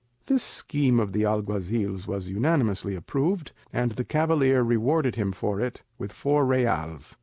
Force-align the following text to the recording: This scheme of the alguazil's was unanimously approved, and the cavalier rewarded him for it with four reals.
This 0.25 0.41
scheme 0.41 0.99
of 0.99 1.13
the 1.13 1.25
alguazil's 1.27 2.07
was 2.07 2.27
unanimously 2.27 2.95
approved, 2.95 3.51
and 3.71 3.91
the 3.91 4.03
cavalier 4.03 4.63
rewarded 4.63 5.13
him 5.13 5.31
for 5.31 5.59
it 5.61 5.83
with 5.99 6.11
four 6.11 6.43
reals. 6.43 7.17